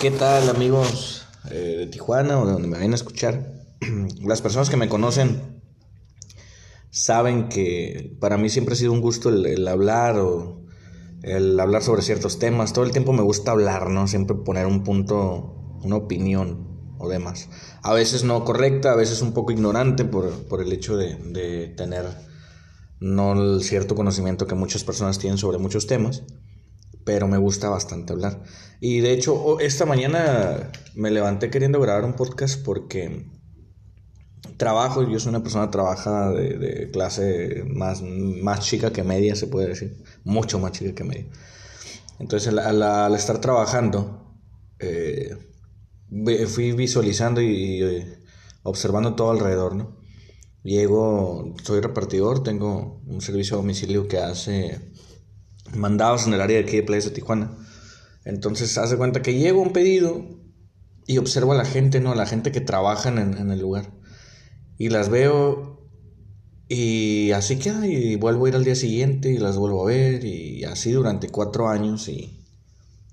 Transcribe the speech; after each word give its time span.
¿Qué 0.00 0.10
tal 0.10 0.48
amigos 0.48 1.26
eh, 1.50 1.76
de 1.80 1.86
Tijuana 1.86 2.40
o 2.40 2.46
de 2.46 2.52
donde 2.52 2.68
me 2.68 2.78
vayan 2.78 2.92
a 2.92 2.94
escuchar? 2.94 3.52
Las 4.22 4.40
personas 4.40 4.70
que 4.70 4.78
me 4.78 4.88
conocen 4.88 5.60
saben 6.88 7.50
que 7.50 8.16
para 8.18 8.38
mí 8.38 8.48
siempre 8.48 8.72
ha 8.72 8.78
sido 8.78 8.92
un 8.92 9.02
gusto 9.02 9.28
el, 9.28 9.68
hablar 9.68 10.18
o 10.18 10.64
el 11.22 11.60
hablar 11.60 11.82
sobre 11.82 12.00
ciertos 12.00 12.38
temas. 12.38 12.72
Todo 12.72 12.86
el 12.86 12.92
tiempo 12.92 13.12
me 13.12 13.20
gusta 13.20 13.50
hablar, 13.50 13.90
¿no? 13.90 14.08
Siempre 14.08 14.36
poner 14.36 14.64
un 14.64 14.84
punto, 14.84 15.78
una 15.82 15.96
opinión 15.96 16.94
o 16.98 17.10
demás. 17.10 17.50
A 17.82 17.92
veces 17.92 18.24
no 18.24 18.42
correcta, 18.46 18.92
a 18.92 18.96
veces 18.96 19.20
un 19.20 19.34
poco 19.34 19.52
ignorante 19.52 20.06
por, 20.06 20.30
por 20.46 20.62
el 20.62 20.72
hecho 20.72 20.96
de, 20.96 21.16
de 21.16 21.68
tener 21.68 22.06
no 23.00 23.34
el 23.34 23.62
cierto 23.62 23.94
conocimiento 23.94 24.46
que 24.46 24.54
muchas 24.54 24.82
personas 24.82 25.18
tienen 25.18 25.36
sobre 25.36 25.58
muchos 25.58 25.86
temas 25.86 26.22
pero 27.04 27.28
me 27.28 27.38
gusta 27.38 27.68
bastante 27.68 28.12
hablar. 28.12 28.42
Y 28.80 29.00
de 29.00 29.12
hecho, 29.12 29.60
esta 29.60 29.86
mañana 29.86 30.70
me 30.94 31.10
levanté 31.10 31.50
queriendo 31.50 31.80
grabar 31.80 32.04
un 32.04 32.14
podcast 32.14 32.64
porque 32.64 33.26
trabajo, 34.56 35.08
yo 35.08 35.18
soy 35.18 35.30
una 35.30 35.42
persona 35.42 35.66
que 35.66 35.72
trabaja 35.72 36.30
de, 36.30 36.90
clase 36.90 37.64
más, 37.66 38.02
más 38.02 38.60
chica 38.60 38.92
que 38.92 39.02
media, 39.02 39.34
se 39.34 39.46
puede 39.46 39.68
decir, 39.68 40.02
mucho 40.24 40.58
más 40.58 40.72
chica 40.72 40.94
que 40.94 41.04
media. 41.04 41.26
Entonces, 42.18 42.54
al, 42.54 43.14
estar 43.14 43.40
trabajando, 43.40 44.36
eh, 44.78 45.36
fui 46.46 46.72
visualizando 46.72 47.40
y, 47.40 47.82
y, 47.82 48.14
observando 48.62 49.14
todo 49.14 49.30
alrededor, 49.30 49.74
¿no? 49.74 49.96
Llego, 50.62 51.54
soy 51.62 51.80
repartidor, 51.80 52.42
tengo 52.42 53.00
un 53.06 53.22
servicio 53.22 53.56
a 53.56 53.60
domicilio 53.60 54.08
que 54.08 54.18
hace 54.18 54.92
mandados 55.74 56.26
en 56.26 56.34
el 56.34 56.40
área 56.40 56.58
de 56.58 56.64
aquí 56.64 56.76
de 56.76 56.82
Playas 56.82 57.06
de 57.06 57.10
Tijuana. 57.10 57.56
Entonces, 58.24 58.76
hace 58.78 58.96
cuenta 58.96 59.22
que 59.22 59.34
llego 59.34 59.62
un 59.62 59.72
pedido 59.72 60.24
y 61.06 61.18
observo 61.18 61.52
a 61.52 61.56
la 61.56 61.64
gente, 61.64 62.00
¿no? 62.00 62.12
A 62.12 62.16
la 62.16 62.26
gente 62.26 62.52
que 62.52 62.60
trabaja 62.60 63.08
en, 63.08 63.50
el 63.50 63.60
lugar. 63.60 63.92
Y 64.78 64.88
las 64.88 65.08
veo 65.08 65.88
y 66.68 67.32
así 67.32 67.56
queda 67.58 67.86
y 67.86 68.16
vuelvo 68.16 68.46
a 68.46 68.50
ir 68.50 68.56
al 68.56 68.64
día 68.64 68.76
siguiente 68.76 69.30
y 69.32 69.38
las 69.38 69.56
vuelvo 69.56 69.82
a 69.82 69.86
ver 69.86 70.24
y 70.24 70.62
así 70.64 70.92
durante 70.92 71.28
cuatro 71.28 71.68
años 71.68 72.08
y, 72.08 72.40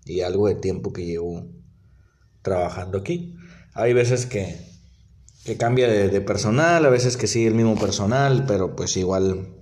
y 0.07 0.21
algo 0.21 0.47
de 0.47 0.55
tiempo 0.55 0.93
que 0.93 1.05
llevo 1.05 1.47
trabajando 2.41 2.97
aquí. 2.97 3.35
Hay 3.73 3.93
veces 3.93 4.25
que, 4.25 4.59
que 5.43 5.57
cambia 5.57 5.87
de, 5.87 6.21
personal, 6.21 6.85
a 6.85 6.89
veces 6.89 7.17
que 7.17 7.27
sigue 7.27 7.47
el 7.47 7.55
mismo 7.55 7.75
personal, 7.75 8.45
pero 8.47 8.75
pues 8.75 8.97
igual 8.97 9.56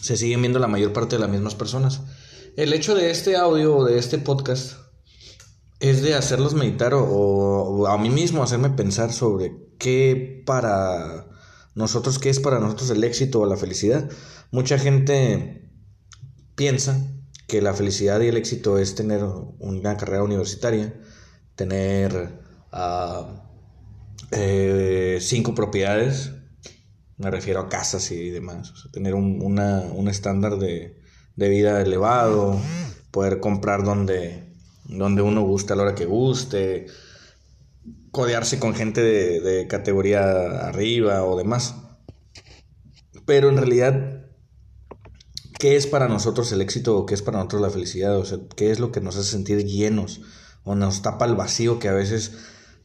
se 0.00 0.16
siguen 0.16 0.40
viendo 0.40 0.58
la 0.58 0.66
mayor 0.66 0.92
parte 0.92 1.16
de 1.16 1.20
las 1.20 1.30
mismas 1.30 1.54
personas. 1.54 2.02
El 2.56 2.72
hecho 2.72 2.94
de 2.94 3.10
este 3.10 3.36
audio 3.36 3.76
o 3.76 3.84
de 3.84 3.98
este 3.98 4.18
podcast 4.18 4.74
es 5.78 6.02
de 6.02 6.14
hacerlos 6.14 6.54
meditar 6.54 6.92
o, 6.94 7.86
a 7.86 7.96
mí 7.98 8.10
mismo 8.10 8.42
hacerme 8.42 8.70
pensar 8.70 9.12
sobre 9.12 9.56
qué 9.78 10.42
para 10.44 11.26
nosotros, 11.74 12.18
qué 12.18 12.28
es 12.28 12.40
para 12.40 12.58
nosotros 12.58 12.90
el 12.90 13.04
éxito 13.04 13.40
o 13.40 13.46
la 13.46 13.56
felicidad. 13.56 14.10
Mucha 14.50 14.78
gente 14.78 15.70
piensa 16.54 17.06
que 17.46 17.62
la 17.62 17.72
felicidad 17.72 18.20
y 18.20 18.28
el 18.28 18.36
éxito 18.36 18.78
es 18.78 18.94
tener 18.94 19.24
una 19.58 19.96
carrera 19.96 20.22
universitaria, 20.22 21.00
tener 21.54 22.40
ah, 22.72 23.44
eh, 24.32 25.18
cinco 25.20 25.54
propiedades, 25.54 26.32
me 27.20 27.30
refiero 27.30 27.60
a 27.60 27.68
casas 27.68 28.10
y 28.12 28.30
demás. 28.30 28.72
tener 28.92 29.14
un, 29.14 29.42
un 29.42 30.08
estándar 30.08 30.56
de, 30.56 30.96
de, 31.36 31.48
vida 31.50 31.82
elevado, 31.82 32.58
poder 33.10 33.40
comprar 33.40 33.84
donde, 33.84 34.54
donde 34.84 35.20
uno 35.20 35.42
guste 35.42 35.74
a 35.74 35.76
la 35.76 35.82
hora 35.82 35.94
que 35.94 36.06
guste, 36.06 36.86
codearse 38.10 38.58
con 38.58 38.74
gente 38.74 39.02
de, 39.02 39.40
de 39.40 39.66
categoría 39.66 40.66
arriba 40.66 41.22
o 41.24 41.36
demás. 41.36 41.74
Pero 43.26 43.50
en 43.50 43.58
realidad, 43.58 44.24
¿qué 45.58 45.76
es 45.76 45.86
para 45.86 46.08
nosotros 46.08 46.50
el 46.52 46.62
éxito 46.62 46.96
o 46.96 47.04
qué 47.04 47.12
es 47.12 47.20
para 47.20 47.36
nosotros 47.36 47.60
la 47.60 47.70
felicidad? 47.70 48.16
O 48.16 48.24
sea, 48.24 48.38
¿qué 48.56 48.70
es 48.70 48.80
lo 48.80 48.92
que 48.92 49.02
nos 49.02 49.16
hace 49.16 49.30
sentir 49.30 49.66
llenos 49.66 50.22
o 50.64 50.74
nos 50.74 51.02
tapa 51.02 51.26
el 51.26 51.36
vacío 51.36 51.78
que 51.78 51.88
a 51.88 51.92
veces 51.92 52.32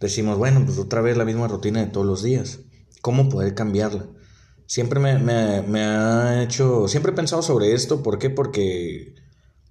decimos, 0.01 0.37
bueno, 0.37 0.61
pues 0.65 0.77
otra 0.77 0.99
vez 0.99 1.15
la 1.15 1.23
misma 1.23 1.47
rutina 1.47 1.79
de 1.79 1.87
todos 1.87 2.05
los 2.05 2.21
días? 2.21 2.59
¿Cómo 3.01 3.29
poder 3.29 3.55
cambiarla? 3.55 4.09
Siempre 4.67 4.99
me, 4.99 5.17
me, 5.17 5.81
ha 5.83 6.43
hecho, 6.43 6.87
siempre 6.87 7.11
he 7.11 7.15
pensado 7.15 7.41
sobre 7.41 7.73
esto, 7.73 8.01
¿por 8.03 8.19
qué? 8.19 8.29
Porque 8.29 9.15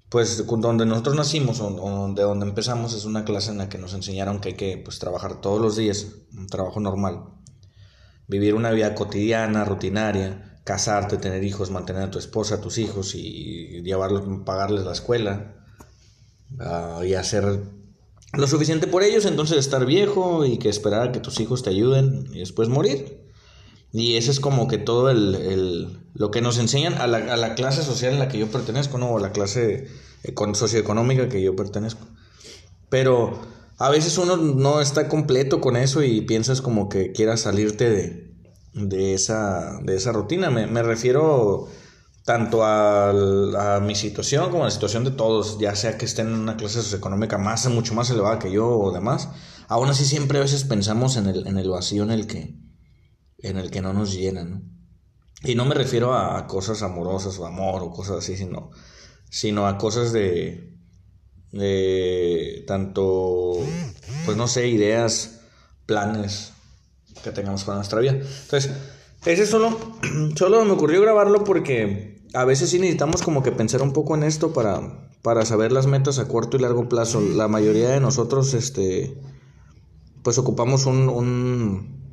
pues 0.09 0.47
donde 0.47 0.87
nosotros 0.87 1.16
nacimos 1.16 1.60
o, 1.60 2.12
de 2.15 2.22
donde 2.22 2.47
empezamos 2.47 2.94
es 2.94 3.05
una 3.05 3.25
clase 3.25 3.50
en 3.50 3.59
la 3.59 3.69
que 3.69 3.78
nos 3.78 3.94
enseñaron 3.94 4.41
que 4.41 4.50
hay 4.50 4.55
que 4.55 4.78
pues, 4.78 5.00
trabajar 5.00 5.41
todos 5.41 5.60
los 5.60 5.77
días, 5.77 6.06
un 6.37 6.47
trabajo 6.47 6.78
normal, 6.78 7.25
vivir 8.28 8.55
una 8.55 8.71
vida 8.71 8.94
cotidiana, 8.94 9.65
rutinaria, 9.65 10.60
casarte, 10.62 11.16
tener 11.16 11.43
hijos, 11.43 11.71
mantener 11.71 12.03
a 12.05 12.11
tu 12.11 12.19
esposa, 12.19 12.56
a 12.56 12.61
tus 12.61 12.78
hijos 12.78 13.15
y 13.16 13.82
llevarlos, 13.82 14.25
pagarles 14.44 14.84
la 14.84 14.93
escuela 14.93 15.56
ah, 16.61 17.00
y 17.05 17.15
hacer 17.15 17.62
lo 18.32 18.47
suficiente 18.47 18.87
por 18.87 19.03
ellos, 19.03 19.26
entonces 19.26 19.59
estar 19.59 19.84
viejo 19.84 20.44
y 20.44 20.59
que 20.59 20.69
esperar 20.69 21.09
a 21.09 21.12
que 21.12 21.21
tus 21.21 21.41
hijos 21.41 21.62
te 21.62 21.71
ayuden 21.71 22.28
y 22.32 22.38
después 22.38 22.69
morir. 22.69 23.23
Y 23.94 24.16
eso 24.16 24.32
es 24.32 24.41
como 24.41 24.66
que 24.66 24.77
todo 24.77 25.09
el, 25.09 26.00
lo 26.15 26.32
que 26.32 26.41
nos 26.41 26.59
enseñan 26.59 26.94
a 26.94 27.06
la, 27.06 27.19
a 27.32 27.37
la, 27.37 27.55
clase 27.55 27.84
social 27.84 28.12
en 28.12 28.19
la 28.19 28.27
que 28.27 28.38
yo 28.38 28.49
pertenezco, 28.49 28.99
¿no? 28.99 29.06
O 29.06 29.19
a 29.19 29.21
la 29.21 29.31
clase 29.31 29.87
socioeconómica 30.55 31.28
que 31.28 31.41
yo 31.41 31.55
pertenezco. 31.55 32.05
Pero 32.88 33.41
a 33.78 33.91
veces 33.91 34.19
uno 34.19 34.37
no 34.37 34.81
está 34.81 35.06
completo 35.06 35.60
con 35.60 35.77
eso 35.77 36.03
y 36.03 36.22
piensas 36.22 36.60
como 36.60 36.88
que 36.88 37.12
quieras 37.12 37.43
salirte 37.43 37.88
de, 37.88 38.34
de, 38.72 39.15
esa, 39.15 39.78
de 39.84 39.94
esa 39.94 40.11
rutina. 40.11 40.50
Me, 40.50 40.66
me 40.66 40.82
refiero 40.82 41.69
tanto 42.25 42.65
a, 42.65 43.11
a, 43.76 43.81
mi 43.81 43.94
situación 43.94 44.50
como 44.50 44.65
a 44.65 44.66
la 44.66 44.72
situación 44.72 45.05
de 45.05 45.12
todos, 45.12 45.61
ya 45.61 45.76
sea 45.76 45.99
que 45.99 46.06
estén 46.06 46.26
en 46.26 46.34
una 46.41 46.56
clase 46.56 46.82
socioeconómica 46.82 47.38
más, 47.38 47.65
mucho 47.69 47.94
más 47.94 48.11
elevada 48.11 48.41
que 48.41 48.50
yo 48.50 48.69
o 48.69 48.91
demás. 48.91 49.28
Aún 49.69 49.88
así 49.88 50.05
siempre 50.05 50.38
a 50.38 50.43
veces 50.43 50.65
pensamos 50.65 51.16
en 51.16 51.28
el, 51.28 51.47
en 51.47 51.59
el 51.59 51.71
vacío 51.71 52.03
en 52.03 52.11
el 52.11 52.26
que 52.26 52.63
en 53.44 53.59
el 53.59 53.71
que 53.71 53.82
no 53.82 53.93
nos 53.93 54.15
llenan. 54.15 54.72
Y 55.43 55.55
no 55.55 55.66
me 55.66 55.75
refiero 55.75 56.15
a, 56.15 56.47
cosas 56.47 56.82
amorosas 56.82 57.38
o 57.38 57.47
amor 57.47 57.82
o 57.82 57.91
cosas 57.91 58.19
así, 58.19 58.37
sino, 58.37 58.71
sino 59.28 59.66
a 59.66 59.77
cosas 59.77 60.12
de, 60.12 60.72
de 61.53 62.65
tanto, 62.66 63.59
pues 64.25 64.37
no 64.38 64.49
sé, 64.49 64.69
ideas, 64.69 65.43
planes 65.84 66.53
que 67.22 67.31
tengamos 67.32 67.65
para 67.65 67.77
nuestra 67.77 68.00
vida. 68.00 68.12
Entonces, 68.12 68.72
ese 69.27 69.47
solo, 69.47 69.78
solo 70.37 70.65
me 70.65 70.72
ocurrió 70.72 71.03
grabarlo 71.03 71.44
porque 71.44 72.22
a 72.32 72.47
veces 72.47 72.71
sí 72.71 72.78
necesitamos 72.78 73.22
como 73.22 73.43
que 73.43 73.53
pensar 73.53 73.82
un 73.82 73.93
poco 73.93 74.15
en 74.15 74.22
esto 74.22 74.55
para, 74.55 75.11
para 75.21 75.44
saber 75.44 75.71
las 75.71 75.87
metas 75.87 76.19
a 76.19 76.28
corto 76.28 76.56
y 76.56 76.61
largo 76.61 76.88
plazo. 76.88 77.21
La 77.21 77.49
mayoría 77.49 77.91
de 77.91 78.00
nosotros, 78.00 78.55
este, 78.55 79.15
pues 80.22 80.38
ocupamos 80.38 80.87
un 80.87 82.03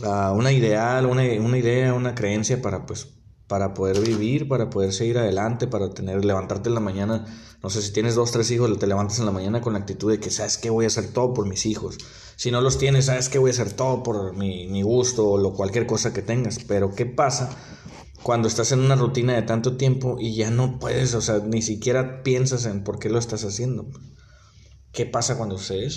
una 0.00 0.52
ideal, 0.52 1.06
una, 1.06 1.22
una, 1.40 1.58
idea, 1.58 1.94
una 1.94 2.14
creencia 2.14 2.60
para 2.60 2.84
pues 2.86 3.08
para 3.46 3.74
poder 3.74 4.00
vivir, 4.00 4.48
para 4.48 4.70
poder 4.70 4.92
seguir 4.92 5.18
adelante, 5.18 5.66
para 5.66 5.90
tener, 5.90 6.24
levantarte 6.24 6.70
en 6.70 6.74
la 6.74 6.80
mañana, 6.80 7.26
no 7.62 7.70
sé, 7.70 7.82
si 7.82 7.92
tienes 7.92 8.14
dos, 8.14 8.32
tres 8.32 8.50
hijos, 8.50 8.78
te 8.78 8.86
levantas 8.86 9.18
en 9.18 9.26
la 9.26 9.32
mañana 9.32 9.60
con 9.60 9.74
la 9.74 9.80
actitud 9.80 10.10
de 10.10 10.18
que 10.18 10.30
sabes 10.30 10.56
que 10.56 10.70
voy 10.70 10.84
a 10.84 10.88
hacer 10.88 11.12
todo 11.12 11.34
por 11.34 11.46
mis 11.46 11.66
hijos. 11.66 11.98
Si 12.36 12.50
no 12.50 12.60
los 12.60 12.78
tienes, 12.78 13.06
sabes 13.06 13.28
que 13.28 13.38
voy 13.38 13.50
a 13.50 13.52
hacer 13.52 13.72
todo 13.72 14.02
por 14.02 14.34
mi, 14.34 14.66
mi 14.68 14.82
gusto 14.82 15.28
o 15.28 15.38
lo, 15.38 15.52
cualquier 15.52 15.86
cosa 15.86 16.12
que 16.12 16.22
tengas. 16.22 16.58
Pero 16.66 16.94
¿qué 16.94 17.06
pasa 17.06 17.50
cuando 18.22 18.48
estás 18.48 18.72
en 18.72 18.80
una 18.80 18.96
rutina 18.96 19.34
de 19.34 19.42
tanto 19.42 19.76
tiempo 19.76 20.16
y 20.18 20.34
ya 20.34 20.50
no 20.50 20.78
puedes, 20.78 21.14
o 21.14 21.20
sea, 21.20 21.38
ni 21.38 21.62
siquiera 21.62 22.22
piensas 22.22 22.64
en 22.64 22.82
por 22.82 22.98
qué 22.98 23.08
lo 23.10 23.18
estás 23.18 23.44
haciendo? 23.44 23.86
¿Qué 24.90 25.06
pasa 25.06 25.36
cuando 25.36 25.58
sucede? 25.58 25.90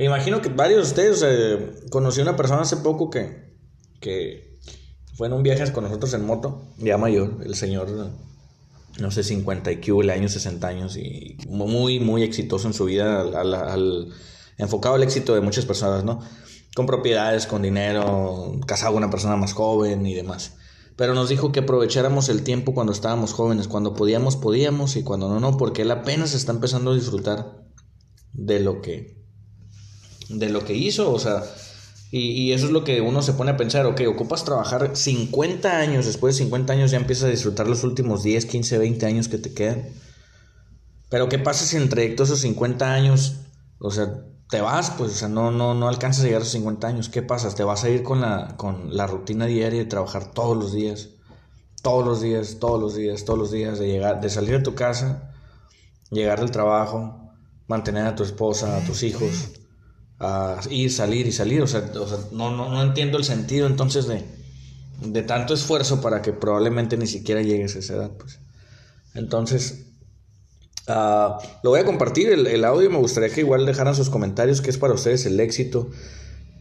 Me 0.00 0.06
imagino 0.06 0.40
que 0.40 0.48
varios 0.48 0.94
de 0.94 1.10
ustedes, 1.10 1.90
conocí 1.90 2.20
a 2.20 2.22
una 2.22 2.34
persona 2.34 2.62
hace 2.62 2.78
poco 2.78 3.10
que, 3.10 3.52
que 4.00 4.58
fue 5.14 5.26
en 5.26 5.34
un 5.34 5.42
viaje 5.42 5.70
con 5.74 5.84
nosotros 5.84 6.14
en 6.14 6.24
moto, 6.24 6.62
ya 6.78 6.96
mayor, 6.96 7.36
el 7.44 7.54
señor, 7.54 7.90
no 8.98 9.10
sé, 9.10 9.22
50 9.22 9.72
y 9.72 9.76
que 9.76 9.92
años, 10.10 10.32
60 10.32 10.66
años, 10.66 10.96
y 10.96 11.36
muy, 11.50 12.00
muy 12.00 12.22
exitoso 12.22 12.66
en 12.66 12.72
su 12.72 12.86
vida, 12.86 13.20
al, 13.20 14.08
enfocado 14.56 14.94
al 14.94 15.02
éxito 15.02 15.34
de 15.34 15.42
muchas 15.42 15.66
personas, 15.66 16.02
¿no? 16.02 16.20
Con 16.74 16.86
propiedades, 16.86 17.46
con 17.46 17.60
dinero, 17.60 18.58
casado 18.66 18.94
con 18.94 19.02
una 19.02 19.10
persona 19.10 19.36
más 19.36 19.52
joven 19.52 20.06
y 20.06 20.14
demás. 20.14 20.54
Pero 20.96 21.12
nos 21.12 21.28
dijo 21.28 21.52
que 21.52 21.60
aprovecháramos 21.60 22.30
el 22.30 22.42
tiempo 22.42 22.72
cuando 22.72 22.94
estábamos 22.94 23.34
jóvenes, 23.34 23.68
cuando 23.68 23.92
podíamos, 23.92 24.36
podíamos, 24.36 24.96
y 24.96 25.02
cuando 25.02 25.28
no, 25.28 25.40
no, 25.40 25.58
porque 25.58 25.82
él 25.82 25.90
apenas 25.90 26.32
está 26.32 26.52
empezando 26.52 26.92
a 26.92 26.94
disfrutar 26.94 27.66
de 28.32 28.60
lo 28.60 28.80
que 28.80 29.19
de 30.30 30.48
lo 30.48 30.64
que 30.64 30.74
hizo, 30.74 31.12
o 31.12 31.18
sea, 31.18 31.42
y, 32.12 32.52
eso 32.52 32.66
es 32.66 32.72
lo 32.72 32.82
que 32.82 33.00
uno 33.00 33.22
se 33.22 33.34
pone 33.34 33.52
a 33.52 33.56
pensar, 33.56 33.86
ok, 33.86 34.00
ocupas 34.08 34.44
trabajar 34.44 34.96
50 34.96 35.78
años, 35.78 36.06
después 36.06 36.34
de 36.34 36.44
50 36.44 36.72
años 36.72 36.90
ya 36.90 36.96
empiezas 36.96 37.24
a 37.24 37.30
disfrutar 37.30 37.68
los 37.68 37.84
últimos 37.84 38.24
10, 38.24 38.46
15, 38.46 38.78
20 38.78 39.06
años 39.06 39.28
que 39.28 39.38
te 39.38 39.54
quedan. 39.54 39.88
Pero 41.08 41.28
¿qué 41.28 41.38
pasa 41.38 41.64
si 41.64 41.76
entre 41.76 42.14
esos 42.14 42.40
50 42.40 42.92
años 42.92 43.36
O 43.80 43.90
sea, 43.90 44.24
te 44.48 44.60
vas, 44.60 44.90
pues, 44.90 45.12
o 45.12 45.14
sea, 45.14 45.28
no, 45.28 45.50
no, 45.50 45.74
no 45.74 45.88
alcanzas 45.88 46.22
a 46.22 46.26
llegar 46.26 46.40
a 46.42 46.44
los 46.44 46.52
50 46.52 46.86
años. 46.86 47.08
¿Qué 47.08 47.22
pasa? 47.22 47.54
Te 47.54 47.64
vas 47.64 47.84
a 47.84 47.90
ir 47.90 48.02
con 48.02 48.20
la, 48.20 48.56
con 48.56 48.96
la 48.96 49.06
rutina 49.06 49.46
diaria 49.46 49.80
de 49.80 49.86
trabajar 49.86 50.32
todos 50.32 50.56
los 50.56 50.72
días. 50.72 51.10
Todos 51.82 52.04
los 52.04 52.20
días, 52.20 52.58
todos 52.58 52.80
los 52.80 52.94
días, 52.94 53.24
todos 53.24 53.38
los 53.38 53.50
días, 53.52 53.78
de 53.78 53.86
llegar, 53.86 54.20
de 54.20 54.28
salir 54.28 54.58
de 54.58 54.64
tu 54.64 54.74
casa, 54.74 55.32
llegar 56.10 56.40
del 56.40 56.50
trabajo, 56.50 57.32
mantener 57.68 58.06
a 58.06 58.14
tu 58.16 58.22
esposa, 58.22 58.76
a 58.76 58.84
tus 58.84 59.02
hijos, 59.02 59.59
a 60.20 60.60
ir, 60.70 60.92
salir 60.92 61.26
y 61.26 61.32
salir. 61.32 61.62
O 61.62 61.66
sea, 61.66 61.90
no, 62.30 62.50
no, 62.50 62.68
no 62.68 62.82
entiendo 62.82 63.18
el 63.18 63.24
sentido 63.24 63.66
entonces 63.66 64.06
de, 64.06 64.24
de 65.02 65.22
tanto 65.22 65.54
esfuerzo 65.54 66.00
para 66.00 66.22
que 66.22 66.32
probablemente 66.32 66.96
ni 66.96 67.06
siquiera 67.06 67.42
llegues 67.42 67.74
a 67.74 67.80
esa 67.80 67.94
edad, 67.94 68.10
pues. 68.16 68.38
Entonces, 69.14 69.86
Ah, 70.92 71.38
lo 71.62 71.70
voy 71.70 71.80
a 71.80 71.84
compartir 71.84 72.30
el, 72.30 72.64
audio. 72.64 72.90
Me 72.90 72.98
gustaría 72.98 73.30
que 73.30 73.40
igual 73.40 73.66
dejaran 73.66 73.94
sus 73.94 74.10
comentarios. 74.10 74.60
¿Qué 74.60 74.70
es 74.70 74.78
para 74.78 74.94
ustedes 74.94 75.24
el 75.26 75.38
éxito? 75.38 75.90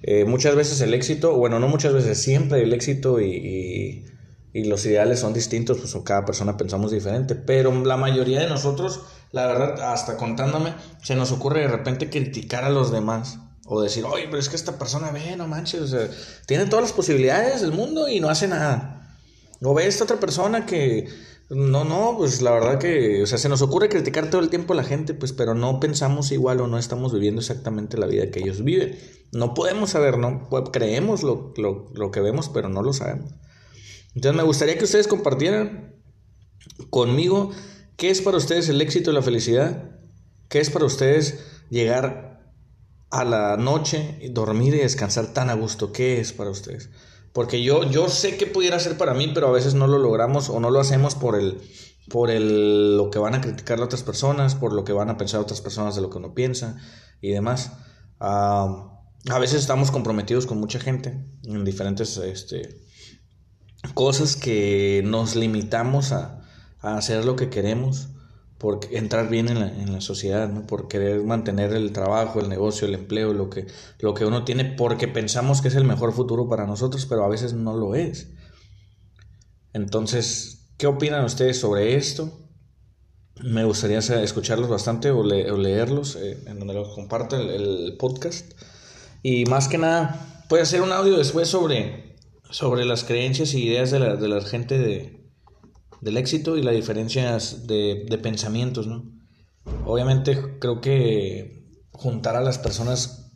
Eh, 0.03 0.25
muchas 0.25 0.55
veces 0.55 0.79
el 0.81 0.93
éxito, 0.93 1.35
bueno, 1.35 1.59
no 1.59 1.67
muchas 1.67 1.93
veces, 1.93 2.21
siempre 2.21 2.61
el 2.61 2.71
éxito 2.73 3.19
y, 3.19 4.05
y, 4.53 4.63
los 4.65 4.85
ideales 4.85 5.19
son 5.19 5.33
distintos, 5.33 5.79
pues 5.79 5.95
cada 6.03 6.25
persona 6.25 6.57
pensamos 6.57 6.91
diferente. 6.91 7.35
Pero 7.35 7.83
la 7.83 7.97
mayoría 7.97 8.41
de 8.41 8.47
nosotros, 8.47 9.01
la 9.31 9.47
verdad, 9.47 9.93
hasta 9.93 10.15
contándome, 10.17 10.73
se 11.01 11.15
nos 11.15 11.31
ocurre 11.31 11.61
de 11.61 11.67
repente 11.67 12.09
criticar 12.09 12.63
a 12.63 12.69
los 12.69 12.91
demás. 12.91 13.39
O 13.71 13.81
decir, 13.81 14.03
oye, 14.03 14.25
pero 14.25 14.39
es 14.39 14.49
que 14.49 14.55
esta 14.55 14.79
persona, 14.79 15.11
ve, 15.11 15.35
no 15.37 15.47
manches, 15.47 15.95
tiene 16.47 16.65
todas 16.65 16.85
las 16.85 16.91
posibilidades 16.91 17.61
del 17.61 17.71
mundo 17.71 18.07
y 18.07 18.19
no 18.19 18.27
hace 18.27 18.47
nada. 18.47 19.15
O 19.61 19.75
ve 19.75 19.85
esta 19.85 20.05
otra 20.05 20.19
persona 20.19 20.65
que 20.65 21.07
no, 21.51 21.83
no, 21.83 22.15
pues 22.17 22.41
la 22.41 22.49
verdad 22.49 22.79
que, 22.79 23.21
o 23.21 23.27
sea, 23.27 23.37
se 23.37 23.47
nos 23.47 23.61
ocurre 23.61 23.87
criticar 23.87 24.31
todo 24.31 24.41
el 24.41 24.49
tiempo 24.49 24.73
a 24.73 24.75
la 24.75 24.83
gente, 24.83 25.13
pues, 25.13 25.33
pero 25.33 25.53
no 25.53 25.79
pensamos 25.79 26.31
igual 26.31 26.61
o 26.61 26.67
no 26.67 26.79
estamos 26.79 27.13
viviendo 27.13 27.41
exactamente 27.41 27.95
la 27.97 28.07
vida 28.07 28.31
que 28.31 28.39
ellos 28.39 28.63
viven. 28.63 28.97
No 29.31 29.53
podemos 29.53 29.91
saber, 29.91 30.17
¿no? 30.17 30.49
Creemos 30.71 31.21
lo, 31.21 31.53
lo 31.55 32.11
que 32.11 32.21
vemos, 32.21 32.49
pero 32.49 32.69
no 32.69 32.81
lo 32.81 32.91
sabemos. 32.91 33.35
Entonces 34.15 34.35
me 34.35 34.43
gustaría 34.43 34.79
que 34.79 34.85
ustedes 34.85 35.07
compartieran 35.07 35.95
conmigo 36.89 37.51
qué 37.97 38.09
es 38.09 38.21
para 38.21 38.37
ustedes 38.37 38.67
el 38.69 38.81
éxito 38.81 39.11
y 39.11 39.13
la 39.13 39.21
felicidad, 39.21 39.91
qué 40.49 40.59
es 40.59 40.71
para 40.71 40.85
ustedes 40.85 41.39
llegar 41.69 42.28
a 43.11 43.23
la 43.23 43.57
noche, 43.57 44.19
dormir 44.31 44.75
y 44.75 44.79
descansar 44.79 45.33
tan 45.33 45.49
a 45.49 45.55
gusto, 45.55 45.91
qué 45.91 46.19
es 46.19 46.33
para 46.33 46.49
ustedes. 46.49 46.89
Porque 47.33 47.63
yo, 47.63 47.89
yo 47.89 48.09
sé 48.09 48.37
que 48.37 48.47
pudiera 48.47 48.79
ser 48.79 48.97
para 48.97 49.13
mí, 49.13 49.31
pero 49.33 49.47
a 49.47 49.51
veces 49.51 49.73
no 49.73 49.87
lo 49.87 49.97
logramos 49.97 50.49
o 50.49 50.59
no 50.59 50.71
lo 50.71 50.79
hacemos 50.79 51.15
por 51.15 51.35
el 51.35 51.61
por 52.09 52.31
el, 52.31 52.97
lo 52.97 53.09
que 53.11 53.19
van 53.19 53.35
a 53.35 53.41
criticar 53.41 53.79
otras 53.79 54.03
personas, 54.03 54.55
por 54.55 54.73
lo 54.73 54.83
que 54.83 54.93
van 54.93 55.09
a 55.09 55.17
pensar 55.17 55.39
otras 55.39 55.61
personas 55.61 55.95
de 55.95 56.01
lo 56.01 56.09
que 56.09 56.17
uno 56.17 56.33
piensa 56.33 56.77
y 57.21 57.29
demás. 57.29 57.71
a 58.19 59.39
veces 59.39 59.61
estamos 59.61 59.91
comprometidos 59.91 60.45
con 60.45 60.59
mucha 60.59 60.79
gente 60.79 61.23
en 61.43 61.63
diferentes 61.63 62.17
este, 62.17 62.81
cosas 63.93 64.35
que 64.35 65.03
nos 65.05 65.35
limitamos 65.35 66.11
a, 66.11 66.41
a 66.81 66.97
hacer 66.97 67.25
lo 67.25 67.35
que 67.35 67.49
queremos 67.49 68.09
por 68.59 68.81
entrar 68.91 69.29
bien 69.29 69.47
en 69.47 69.59
la, 69.61 69.67
en 69.67 69.93
la 69.93 70.01
sociedad, 70.01 70.49
¿no? 70.49 70.67
por 70.67 70.89
querer 70.89 71.23
mantener 71.23 71.73
el 71.73 71.93
trabajo, 71.93 72.41
el 72.41 72.49
negocio, 72.49 72.87
el 72.87 72.93
empleo, 72.93 73.33
lo 73.33 73.49
que, 73.49 73.65
lo 73.99 74.13
que 74.13 74.25
uno 74.25 74.43
tiene, 74.43 74.65
porque 74.65 75.07
pensamos 75.07 75.61
que 75.61 75.69
es 75.69 75.75
el 75.75 75.85
mejor 75.85 76.11
futuro 76.11 76.49
para 76.49 76.67
nosotros, 76.67 77.05
pero 77.05 77.23
a 77.23 77.29
veces 77.29 77.53
no 77.53 77.75
lo 77.77 77.95
es. 77.95 78.33
Entonces, 79.71 80.73
¿qué 80.77 80.87
opinan 80.87 81.23
ustedes 81.23 81.57
sobre 81.57 81.95
esto? 81.95 82.37
Me 83.41 83.63
gustaría 83.63 83.99
escucharlos 83.99 84.69
bastante 84.69 85.09
o, 85.09 85.23
leerlos 85.23 86.17
eh, 86.17 86.43
en 86.45 86.59
donde 86.59 86.73
los 86.73 86.89
comparto 86.89 87.37
el, 87.37 87.95
podcast. 87.97 88.51
Y 89.23 89.45
más 89.45 89.69
que 89.69 89.77
nada, 89.77 90.43
puede 90.49 90.63
hacer 90.63 90.81
un 90.81 90.91
audio 90.91 91.17
después 91.17 91.47
sobre, 91.47 92.17
sobre 92.49 92.83
las 92.83 93.05
creencias 93.05 93.53
y 93.53 93.63
ideas 93.63 93.91
de 93.91 93.99
la, 93.99 94.17
de 94.17 94.27
la 94.27 94.41
gente 94.41 94.77
de, 94.77 95.18
del 96.01 96.17
éxito 96.17 96.57
y 96.57 96.63
las 96.63 96.75
diferencias 96.75 97.67
de, 97.67 98.05
de 98.09 98.17
pensamientos, 98.17 98.87
¿no? 98.87 99.11
Obviamente 99.85 100.57
creo 100.59 100.81
que 100.81 101.67
juntar 101.91 102.35
a 102.35 102.41
las 102.41 102.57
personas 102.57 103.31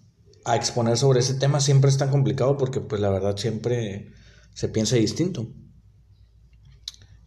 a 0.45 0.55
exponer 0.55 0.97
sobre 0.97 1.19
ese 1.19 1.35
tema 1.35 1.59
siempre 1.59 1.89
es 1.89 1.97
tan 1.97 2.09
complicado 2.09 2.57
porque 2.57 2.81
pues 2.81 3.01
la 3.01 3.09
verdad 3.09 3.37
siempre 3.37 4.11
se 4.53 4.69
piensa 4.69 4.95
distinto. 4.95 5.47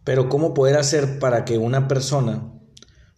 Pero 0.03 0.29
¿cómo 0.29 0.53
poder 0.53 0.77
hacer 0.77 1.19
para 1.19 1.43
que 1.43 1.57
una 1.57 1.87
persona 1.87 2.53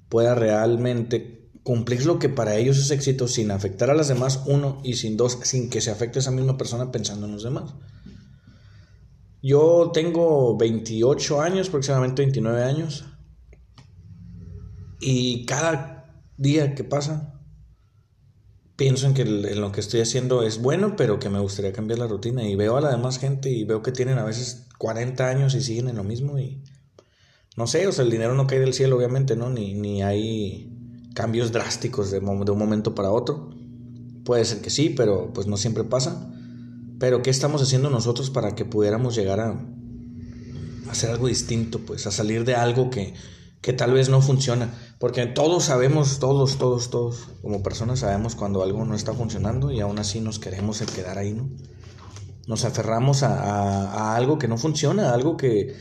pueda 0.10 0.36
realmente 0.36 1.52
cumplir 1.64 2.06
lo 2.06 2.18
que 2.18 2.30
para 2.30 2.56
ellos 2.56 2.78
es 2.78 2.90
éxito 2.90 3.28
sin 3.28 3.52
afectar 3.52 3.90
a 3.92 3.94
las 3.94 4.08
demás, 4.08 4.42
uno, 4.48 4.82
y 4.84 4.96
sin 4.96 5.18
dos, 5.18 5.38
sin 5.44 5.70
que 5.70 5.82
se 5.82 5.92
afecte 5.92 6.18
a 6.18 6.22
esa 6.22 6.32
misma 6.32 6.58
persona 6.58 6.92
pensando 6.92 7.28
en 7.28 7.34
los 7.34 7.44
demás? 7.44 7.76
Yo 9.42 9.92
tengo 9.94 10.58
28 10.58 11.42
años, 11.42 11.70
aproximadamente 11.70 12.22
29 12.22 12.64
años. 12.64 13.06
Y 15.00 15.46
cada 15.46 16.24
día 16.38 16.76
que 16.76 16.84
pasa, 16.84 17.42
pienso 18.76 19.08
en 19.08 19.14
que 19.14 19.22
en 19.22 19.62
lo 19.62 19.72
que 19.72 19.80
estoy 19.80 20.02
haciendo 20.02 20.44
es 20.44 20.62
bueno, 20.62 20.96
pero 20.98 21.20
que 21.20 21.30
me 21.30 21.40
gustaría 21.40 21.72
cambiar 21.72 22.00
la 22.00 22.08
rutina. 22.08 22.44
Y 22.44 22.56
veo 22.56 22.76
a 22.78 22.82
la 22.82 22.92
demás 22.92 23.18
gente 23.18 23.50
y 23.50 23.64
veo 23.64 23.82
que 23.82 23.92
tienen 23.94 24.18
a 24.18 24.26
veces 24.26 24.68
40 24.78 25.28
años 25.28 25.56
y 25.56 25.62
siguen 25.62 25.88
en 25.88 25.96
lo 25.96 26.04
mismo. 26.04 26.38
Y 26.38 26.62
no 27.56 27.66
sé, 27.66 27.88
o 27.88 27.92
sea, 27.92 28.04
el 28.04 28.12
dinero 28.12 28.36
no 28.36 28.48
cae 28.48 28.60
del 28.60 28.74
cielo, 28.74 28.98
obviamente, 28.98 29.38
¿no? 29.38 29.50
Ni, 29.50 29.74
ni 29.74 30.02
hay 30.02 30.76
cambios 31.14 31.52
drásticos 31.52 32.12
de, 32.12 32.20
de 32.20 32.52
un 32.52 32.58
momento 32.58 32.94
para 32.94 33.12
otro. 33.12 33.50
Puede 34.26 34.44
ser 34.44 34.62
que 34.62 34.70
sí, 34.70 34.90
pero 34.90 35.32
pues 35.34 35.48
no 35.48 35.56
siempre 35.56 35.86
pasa. 35.86 36.34
Pero 37.00 37.22
¿qué 37.22 37.30
estamos 37.30 37.62
haciendo 37.62 37.90
nosotros 37.90 38.30
para 38.30 38.56
que 38.56 38.66
pudiéramos 38.66 39.16
llegar 39.16 39.40
a, 39.40 39.60
hacer 40.90 41.12
algo 41.12 41.28
distinto, 41.28 41.80
pues 41.80 42.06
a 42.08 42.12
salir 42.12 42.44
de 42.46 42.56
algo 42.56 42.90
que, 42.90 43.14
que 43.62 43.74
tal 43.74 43.94
vez 43.94 44.10
no 44.10 44.22
funciona? 44.22 44.74
Porque 45.00 45.26
todos 45.26 45.64
sabemos, 45.64 46.20
todos, 46.20 46.58
todos, 46.58 46.90
todos, 46.90 47.30
como 47.42 47.64
personas 47.64 48.00
sabemos 48.00 48.36
cuando 48.36 48.62
algo 48.64 48.84
no 48.86 48.96
está 48.96 49.14
funcionando 49.14 49.72
y 49.72 49.80
aún 49.80 49.98
así 50.00 50.20
nos 50.20 50.40
queremos 50.40 50.82
quedar 50.82 51.18
ahí, 51.18 51.34
¿no? 51.34 51.50
Nos 52.48 52.66
aferramos 52.66 53.24
a, 53.24 53.92
a 53.92 54.16
algo 54.16 54.38
que 54.40 54.48
no 54.48 54.58
funciona, 54.58 55.12
a 55.12 55.14
algo 55.14 55.38
que, 55.38 55.76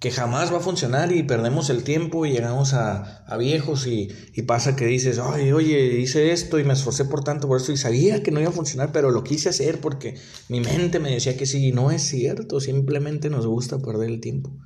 que 0.00 0.10
jamás 0.10 0.50
va 0.50 0.56
a 0.56 0.60
funcionar 0.60 1.12
y 1.12 1.22
perdemos 1.22 1.68
el 1.68 1.84
tiempo 1.84 2.24
y 2.24 2.32
llegamos 2.32 2.72
a, 2.72 3.22
viejos 3.38 3.86
y, 3.86 4.08
pasa 4.46 4.74
que 4.74 4.86
dices, 4.86 5.18
ay, 5.18 5.52
oye, 5.52 6.00
hice 6.00 6.32
esto 6.32 6.58
y 6.58 6.64
me 6.64 6.72
esforcé 6.72 7.04
por 7.04 7.22
tanto 7.22 7.46
por 7.46 7.60
esto 7.60 7.70
y 7.70 7.76
sabía 7.76 8.22
que 8.22 8.30
no 8.30 8.40
iba 8.40 8.48
a 8.48 8.52
funcionar, 8.52 8.92
pero 8.92 9.10
lo 9.10 9.22
quise 9.22 9.50
hacer 9.50 9.78
porque 9.78 10.14
mi 10.48 10.60
mente 10.60 11.00
me 11.00 11.10
decía 11.10 11.36
que 11.36 11.44
sí, 11.44 11.70
no 11.72 11.90
es 11.90 12.00
cierto, 12.02 12.60
simplemente 12.60 13.28
nos 13.28 13.46
gusta 13.46 13.78
perder 13.78 14.08
el 14.08 14.20
tiempo. 14.22 14.56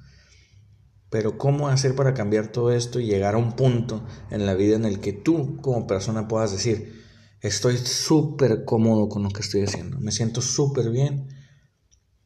Pero 1.11 1.37
¿cómo 1.37 1.69
hacer 1.69 1.97
para 1.97 2.15
cambiar 2.15 2.53
todo 2.53 2.71
esto 2.71 3.01
y 3.01 3.07
llegar 3.07 3.35
a 3.35 3.39
un 3.39 3.57
punto 3.57 4.07
en 4.31 4.47
la 4.47 4.55
vida 4.55 4.77
en 4.77 4.85
el 4.85 5.01
que 5.01 5.13
tú 5.13 5.57
como 5.61 5.89
persona 5.89 6.29
puedas 6.29 6.53
decir, 6.53 7.03
estoy 7.41 7.77
súper 7.79 8.65
cómodo 8.65 9.09
con 9.09 9.25
lo 9.25 9.31
que 9.31 9.41
estoy 9.41 9.63
haciendo, 9.63 9.99
me 9.99 10.13
siento 10.13 10.41
súper 10.41 10.91
bien 10.91 11.27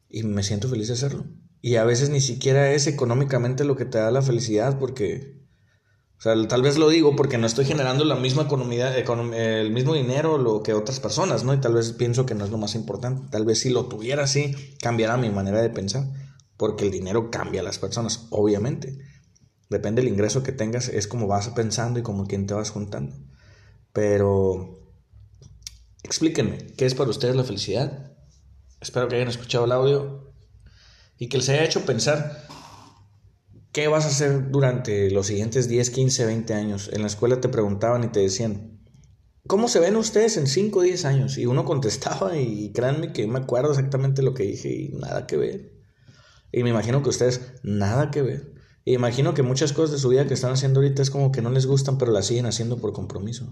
y 0.09 0.21
me 0.21 0.43
siento 0.43 0.69
feliz 0.69 0.89
de 0.89 0.93
hacerlo? 0.93 1.25
Y 1.61 1.75
a 1.75 1.83
veces 1.83 2.09
ni 2.09 2.21
siquiera 2.21 2.71
es 2.71 2.87
económicamente 2.87 3.63
lo 3.65 3.75
que 3.75 3.85
te 3.85 3.97
da 3.97 4.11
la 4.11 4.21
felicidad, 4.21 4.79
porque, 4.79 5.41
o 6.17 6.21
sea, 6.21 6.47
tal 6.47 6.61
vez 6.61 6.77
lo 6.77 6.87
digo 6.89 7.15
porque 7.15 7.37
no 7.37 7.47
estoy 7.47 7.65
generando 7.65 8.05
la 8.05 8.15
misma 8.15 8.43
economía, 8.43 8.95
el 8.97 9.71
mismo 9.71 9.93
dinero 9.93 10.37
lo 10.37 10.63
que 10.63 10.73
otras 10.73 10.99
personas, 10.99 11.43
¿no? 11.43 11.53
Y 11.53 11.57
tal 11.59 11.73
vez 11.73 11.91
pienso 11.91 12.25
que 12.25 12.35
no 12.35 12.45
es 12.45 12.51
lo 12.51 12.57
más 12.57 12.75
importante. 12.75 13.27
Tal 13.29 13.45
vez 13.45 13.59
si 13.59 13.69
lo 13.69 13.87
tuviera 13.87 14.23
así, 14.23 14.55
cambiara 14.81 15.17
mi 15.17 15.29
manera 15.29 15.61
de 15.61 15.69
pensar, 15.69 16.05
porque 16.55 16.85
el 16.85 16.91
dinero 16.91 17.29
cambia 17.29 17.59
a 17.61 17.65
las 17.65 17.77
personas, 17.77 18.27
obviamente. 18.29 18.97
Depende 19.69 20.01
del 20.01 20.11
ingreso 20.11 20.43
que 20.43 20.53
tengas, 20.53 20.87
es 20.87 21.07
como 21.07 21.27
vas 21.27 21.49
pensando 21.49 21.99
y 21.99 22.03
como 22.03 22.25
quién 22.25 22.47
te 22.47 22.53
vas 22.53 22.71
juntando. 22.71 23.15
Pero, 23.91 24.81
explíquenme, 26.03 26.57
¿qué 26.77 26.85
es 26.85 26.95
para 26.95 27.09
ustedes 27.09 27.35
la 27.35 27.43
felicidad? 27.43 28.13
Espero 28.79 29.09
que 29.09 29.15
hayan 29.15 29.27
escuchado 29.27 29.65
el 29.65 29.73
audio 29.73 30.28
y 31.19 31.27
que 31.27 31.37
les 31.37 31.49
haya 31.49 31.65
hecho 31.65 31.85
pensar 31.85 32.47
qué 33.73 33.89
vas 33.89 34.05
a 34.05 34.07
hacer 34.07 34.49
durante 34.49 35.11
los 35.11 35.27
siguientes 35.27 35.67
10, 35.67 35.89
15, 35.89 36.25
20 36.25 36.53
años. 36.53 36.89
En 36.93 37.01
la 37.01 37.07
escuela 37.07 37.41
te 37.41 37.49
preguntaban 37.49 38.05
y 38.05 38.07
te 38.07 38.21
decían, 38.21 38.79
¿cómo 39.45 39.67
se 39.67 39.81
ven 39.81 39.97
ustedes 39.97 40.37
en 40.37 40.47
5 40.47 40.79
o 40.79 40.81
10 40.81 41.05
años? 41.05 41.37
Y 41.37 41.45
uno 41.45 41.65
contestaba 41.65 42.37
y 42.37 42.71
créanme 42.71 43.11
que 43.11 43.27
me 43.27 43.39
acuerdo 43.39 43.71
exactamente 43.71 44.21
lo 44.23 44.33
que 44.33 44.43
dije 44.43 44.69
y 44.69 44.89
nada 44.97 45.27
que 45.27 45.35
ver. 45.35 45.73
Y 46.53 46.63
me 46.63 46.69
imagino 46.69 47.03
que 47.03 47.09
ustedes 47.09 47.41
nada 47.61 48.09
que 48.11 48.21
ver. 48.21 48.53
Y 48.85 48.93
imagino 48.93 49.33
que 49.33 49.43
muchas 49.43 49.73
cosas 49.73 49.91
de 49.91 49.99
su 49.99 50.07
vida 50.07 50.25
que 50.25 50.33
están 50.33 50.53
haciendo 50.53 50.79
ahorita 50.79 51.01
es 51.01 51.11
como 51.11 51.33
que 51.33 51.41
no 51.41 51.51
les 51.51 51.65
gustan, 51.67 51.97
pero 51.97 52.13
las 52.13 52.25
siguen 52.25 52.45
haciendo 52.45 52.77
por 52.77 52.93
compromiso. 52.93 53.51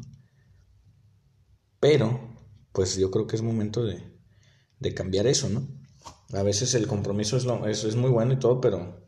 Pero, 1.81 2.33
pues 2.71 2.95
yo 2.95 3.11
creo 3.11 3.27
que 3.27 3.35
es 3.35 3.41
momento 3.41 3.83
de, 3.83 4.01
de 4.79 4.93
cambiar 4.95 5.27
eso, 5.27 5.49
¿no? 5.49 5.67
A 6.33 6.43
veces 6.43 6.73
el 6.73 6.87
compromiso 6.87 7.37
es, 7.37 7.45
lo, 7.45 7.67
es, 7.67 7.83
es 7.83 7.95
muy 7.95 8.09
bueno 8.09 8.33
y 8.33 8.39
todo, 8.39 8.59
pero, 8.59 9.01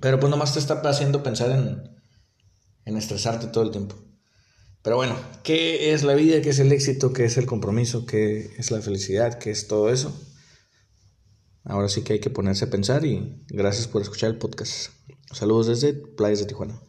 pero 0.00 0.18
pues 0.18 0.30
nomás 0.30 0.54
te 0.54 0.58
está 0.58 0.80
haciendo 0.88 1.22
pensar 1.22 1.50
en, 1.50 1.82
en 2.84 2.96
estresarte 2.96 3.48
todo 3.48 3.64
el 3.64 3.70
tiempo. 3.70 3.96
Pero 4.82 4.96
bueno, 4.96 5.16
¿qué 5.44 5.92
es 5.92 6.02
la 6.02 6.14
vida? 6.14 6.40
¿Qué 6.40 6.50
es 6.50 6.58
el 6.58 6.72
éxito? 6.72 7.12
¿Qué 7.12 7.24
es 7.24 7.36
el 7.36 7.46
compromiso? 7.46 8.04
¿Qué 8.04 8.50
es 8.58 8.70
la 8.70 8.80
felicidad? 8.80 9.38
¿Qué 9.38 9.50
es 9.50 9.68
todo 9.68 9.92
eso? 9.92 10.12
Ahora 11.64 11.88
sí 11.88 12.02
que 12.02 12.14
hay 12.14 12.20
que 12.20 12.30
ponerse 12.30 12.64
a 12.64 12.70
pensar 12.70 13.04
y 13.04 13.44
gracias 13.48 13.86
por 13.86 14.02
escuchar 14.02 14.30
el 14.30 14.38
podcast. 14.38 14.90
Saludos 15.30 15.68
desde 15.68 15.92
Playas 15.92 16.40
de 16.40 16.46
Tijuana. 16.46 16.80